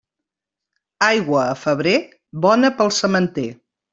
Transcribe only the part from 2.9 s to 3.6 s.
sementer.